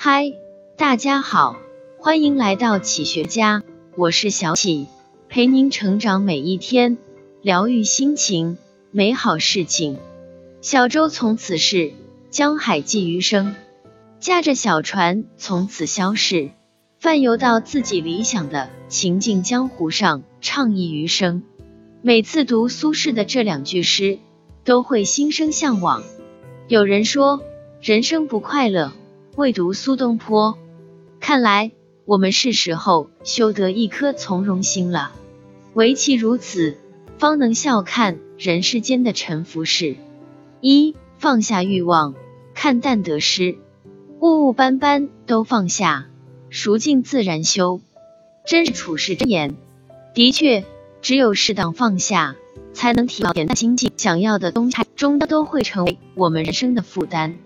[0.00, 0.32] 嗨，
[0.76, 1.56] 大家好，
[1.98, 3.64] 欢迎来到启学家，
[3.96, 4.86] 我是小启，
[5.28, 6.98] 陪您成长每一天，
[7.42, 8.58] 疗愈心情，
[8.92, 9.98] 美好事情。
[10.60, 11.94] 小舟从此逝，
[12.30, 13.56] 江海寄余生。
[14.20, 16.52] 驾着小船从此消逝，
[17.00, 21.42] 泛游到自己理想的情境江湖上，畅意余生。
[22.02, 24.20] 每次读苏轼的这两句诗，
[24.62, 26.04] 都会心生向往。
[26.68, 27.42] 有人说，
[27.82, 28.92] 人生不快乐。
[29.38, 30.58] 未读苏东坡，
[31.20, 31.70] 看来
[32.06, 35.12] 我们是时候修得一颗从容心了。
[35.74, 36.76] 唯其如此，
[37.18, 39.94] 方能笑看人世间的沉浮事。
[40.60, 42.16] 一放下欲望，
[42.52, 43.56] 看淡得失，
[44.18, 46.08] 物物斑斑都放下，
[46.50, 47.80] 孰尽自然休。
[48.44, 49.54] 真是处世真言。
[50.14, 50.64] 的确，
[51.00, 52.34] 只有适当放下，
[52.72, 53.92] 才能提高恬淡心境。
[53.96, 57.38] 想要的东西，终都会成为我们人生的负担。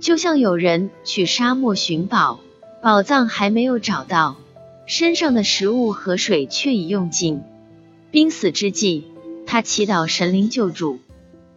[0.00, 2.40] 就像有人去沙漠寻宝，
[2.82, 4.36] 宝藏还没有找到，
[4.86, 7.42] 身上的食物和水却已用尽。
[8.10, 9.04] 濒死之际，
[9.46, 11.00] 他祈祷神灵救助，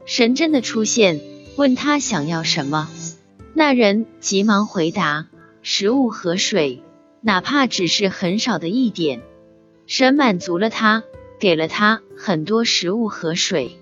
[0.05, 1.19] 神真的出现，
[1.55, 2.89] 问他想要什么。
[3.53, 5.27] 那人急忙回答：
[5.61, 6.81] 食物和水，
[7.21, 9.21] 哪怕只是很少的一点。
[9.87, 11.03] 神满足了他，
[11.39, 13.77] 给了他很多食物和水。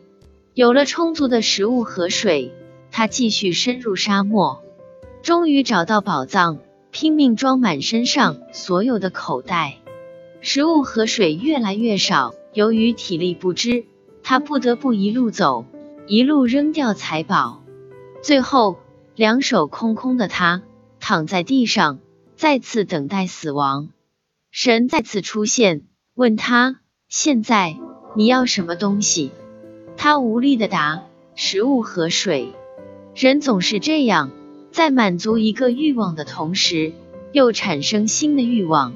[0.53, 2.53] 有了充足的食物和水。
[2.97, 4.63] 他继续深入沙漠，
[5.21, 6.59] 终于找到宝藏，
[6.91, 9.79] 拼命装满身上所有的口袋。
[10.39, 13.83] 食物和水越来越少，由于体力不支，
[14.23, 15.65] 他不得不一路走，
[16.07, 17.61] 一路扔掉财宝。
[18.23, 18.77] 最后，
[19.13, 20.63] 两手空空的他
[21.01, 21.99] 躺在地上，
[22.37, 23.89] 再次等待死亡。
[24.51, 25.81] 神再次出现，
[26.13, 26.79] 问他
[27.09, 27.75] ：“现在
[28.15, 29.31] 你要什么东西？”
[29.97, 31.03] 他无力的答
[31.35, 32.53] ：“食物和水。”
[33.15, 34.29] 人总是这样，
[34.71, 36.91] 在满足一个欲望的同时，
[37.31, 38.93] 又产生新的欲望，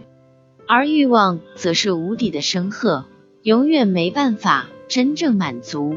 [0.67, 3.05] 而欲望则是无底的深壑，
[3.43, 5.95] 永远没办法真正满足。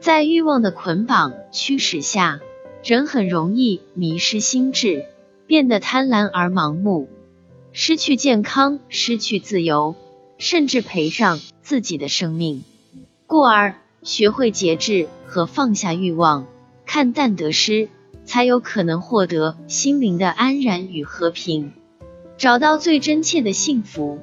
[0.00, 2.40] 在欲望的捆绑驱使下，
[2.82, 5.04] 人很容易迷失心智，
[5.46, 7.08] 变得贪婪而盲目，
[7.70, 9.94] 失去健康，失去自由，
[10.38, 12.64] 甚至赔上自己的生命。
[13.28, 16.48] 故而，学会节制和放下欲望。
[16.86, 17.88] 看淡得失，
[18.24, 21.72] 才有可能获得心灵的安然与和平，
[22.36, 24.18] 找到最真切的幸福。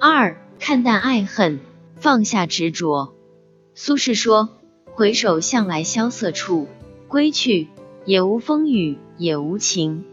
[0.00, 1.60] 二看淡爱恨，
[1.96, 3.14] 放下执着。
[3.74, 4.50] 苏轼说
[4.94, 6.66] ：“回首向来萧瑟处，
[7.08, 7.68] 归去，
[8.04, 10.04] 也无风雨也无晴。”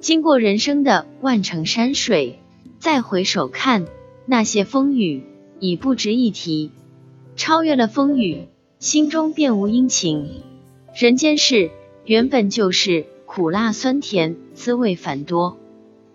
[0.00, 2.38] 经过人生的万程山水，
[2.78, 3.86] 再回首看
[4.26, 5.24] 那些风雨，
[5.58, 6.70] 已不值一提。
[7.34, 10.42] 超越了风雨，心中便无阴晴。
[10.98, 11.70] 人间事
[12.06, 15.56] 原本就是苦辣酸甜，滋味繁多。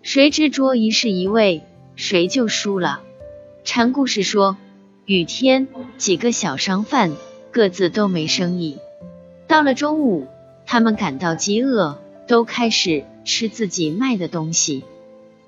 [0.01, 1.61] 谁执着一世一味，
[1.95, 3.01] 谁就输了。
[3.63, 4.57] 禅故事说，
[5.05, 7.16] 雨天几个小商贩
[7.49, 8.77] 各自都没生意。
[9.47, 10.27] 到了中午，
[10.66, 14.83] 他们感到饥饿，都开始吃自己卖的东西。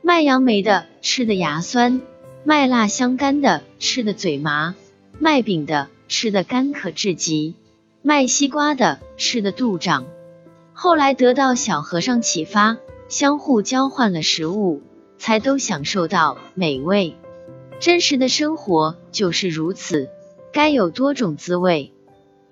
[0.01, 1.99] 卖杨梅的吃的牙酸，
[2.45, 4.75] 卖辣香干的吃的嘴麻，
[5.19, 7.55] 卖饼的吃的干渴至极。
[8.07, 10.05] 卖西瓜的吃的肚胀，
[10.73, 12.77] 后来得到小和尚启发，
[13.07, 14.83] 相互交换了食物，
[15.17, 17.15] 才都享受到美味。
[17.79, 20.07] 真实的生活就是如此，
[20.53, 21.93] 该有多种滋味。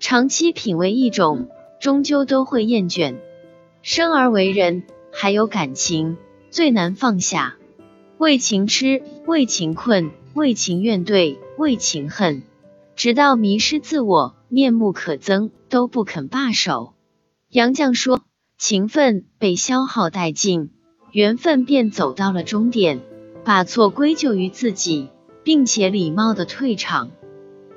[0.00, 1.46] 长期品味一种，
[1.80, 3.14] 终究都会厌倦。
[3.80, 4.82] 生而为人，
[5.12, 6.16] 还有感情，
[6.50, 7.54] 最难放下。
[8.18, 12.42] 为情痴，为情困，为情怨怼，为情恨，
[12.96, 14.36] 直到迷失自我。
[14.48, 16.94] 面目可憎，都不肯罢手。
[17.50, 18.22] 杨绛说
[18.56, 20.70] ：“情分被消耗殆尽，
[21.10, 23.00] 缘分便走到了终点。
[23.44, 25.08] 把错归咎于自己，
[25.42, 27.10] 并且礼貌的退场，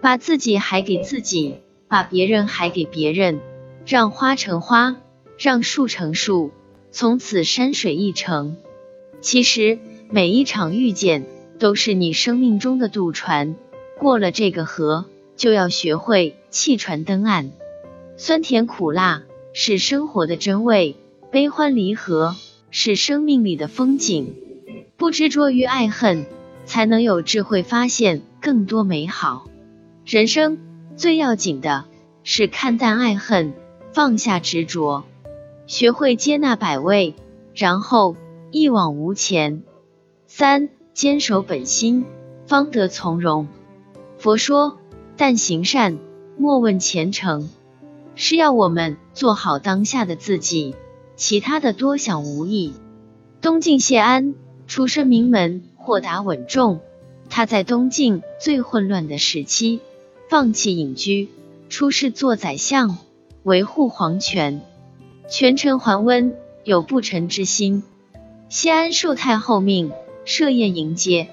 [0.01, 1.55] 把自己还给自己，
[1.87, 3.41] 把别人还给别人，
[3.85, 4.97] 让花成花，
[5.39, 6.51] 让树成树，
[6.91, 8.55] 从此山水一程。
[9.19, 9.79] 其实
[10.09, 11.25] 每一场遇见，
[11.57, 13.55] 都是你生命中的渡船。
[13.99, 15.05] 过了这个河。”
[15.37, 17.51] 就要学会弃船登岸，
[18.17, 19.21] 酸甜苦辣
[19.53, 20.95] 是生活的真味，
[21.29, 22.35] 悲欢离合
[22.71, 24.33] 是生命里的风景。
[24.97, 26.25] 不执着于爱恨，
[26.65, 29.47] 才能有智慧发现更多美好。
[30.07, 30.57] 人生
[30.95, 31.85] 最要紧的
[32.23, 33.53] 是看淡爱恨，
[33.93, 35.03] 放下执着，
[35.67, 37.13] 学会接纳百味，
[37.53, 38.15] 然后
[38.49, 39.61] 一往无前。
[40.25, 42.05] 三坚守本心，
[42.47, 43.47] 方得从容。
[44.27, 44.77] 佛说。
[45.15, 45.99] 但行善，
[46.37, 47.49] 莫问前程，
[48.15, 50.75] 是要我们做好当下的自己，
[51.15, 52.73] 其他的多想无益。
[53.39, 54.35] 东晋谢安
[54.67, 56.81] 出身名门，豁达稳重。
[57.29, 59.79] 他在东晋最混乱的时期，
[60.29, 61.29] 放弃隐居，
[61.69, 62.97] 出仕做宰相，
[63.43, 64.59] 维护皇权。
[65.29, 66.35] 权臣桓温
[66.65, 67.81] 有不臣之心，
[68.49, 69.93] 谢安受太后命，
[70.25, 71.29] 设宴迎接。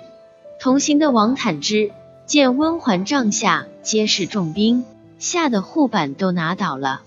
[0.60, 1.90] 同行的王坦之
[2.26, 4.84] 见温环帐下皆是重兵，
[5.18, 7.02] 吓得护板都拿倒了。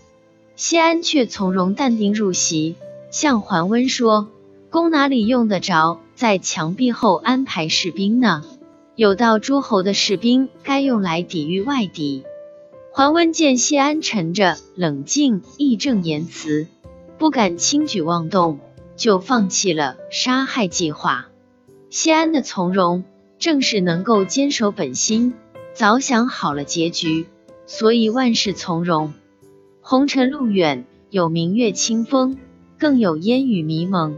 [0.55, 2.75] 谢安却从容淡定入席，
[3.11, 4.27] 向桓温说
[4.69, 8.43] ：“宫哪里用得着在墙壁后安排士兵呢？
[8.95, 12.23] 有道诸侯的士兵该用来抵御外敌。”
[12.91, 16.65] 桓温见谢安沉着冷静，义正言辞，
[17.19, 18.59] 不敢轻举妄动，
[18.95, 21.27] 就放弃了杀害计划。
[21.91, 23.03] 谢安的从容，
[23.39, 25.33] 正是能够坚守本心，
[25.73, 27.27] 早想好了结局，
[27.65, 29.13] 所以万事从容。
[29.81, 32.37] 红尘路远，有明月清风，
[32.77, 34.17] 更有烟雨迷蒙。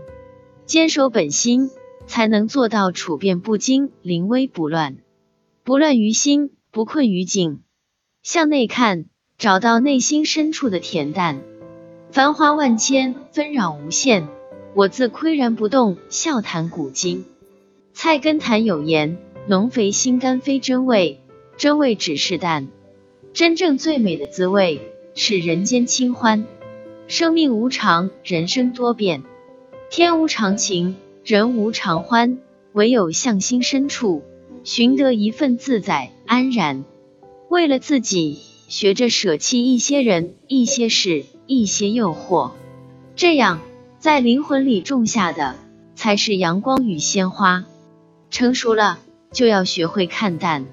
[0.66, 1.70] 坚守本心，
[2.08, 4.98] 才能做到处变不惊，临危不乱。
[5.64, 7.62] 不乱于心，不困于境。
[8.24, 9.06] 向内看，
[9.38, 11.42] 找到内心深处的恬淡。
[12.12, 14.28] 繁华万千，纷扰无限，
[14.76, 17.26] 我自岿然不动，笑谈古今。
[18.02, 21.20] 菜根谭有言：浓肥心肝非真味，
[21.58, 22.70] 真味只是淡。
[23.34, 24.80] 真正最美的滋味。
[25.16, 26.46] 是人间清欢。
[27.08, 29.24] 生命无常，人生多变，
[29.92, 32.38] 天无常情，人无常欢。
[32.72, 34.24] 唯有向心深处，
[34.64, 36.86] 寻得一份自在安然。
[37.50, 42.52] 为了自己，学着舍弃一些人、一些事、一些诱惑，
[43.18, 43.60] 这样
[44.00, 45.58] 在灵魂里种下的，
[45.96, 47.66] 才是阳光与鲜花。
[48.30, 49.00] 成熟了，
[49.32, 50.66] 就要学会看淡，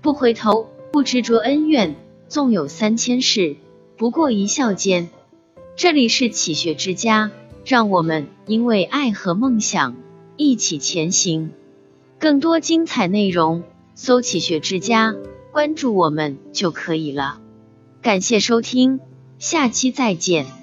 [0.00, 1.96] 不回头，不执着恩怨，
[2.28, 3.56] 纵有三千事。
[3.96, 5.10] 不过一笑间，
[5.76, 7.30] 这里是启学之家，
[7.64, 9.96] 让我们因为爱和梦想
[10.36, 11.52] 一起前行。
[12.18, 13.62] 更多精彩内容，
[13.94, 15.14] 搜“启学之家”，
[15.52, 17.40] 关注我们就可以了。
[18.02, 19.00] 感谢收听，
[19.38, 20.59] 下期再见。